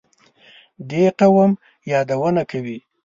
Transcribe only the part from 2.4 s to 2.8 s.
کوي.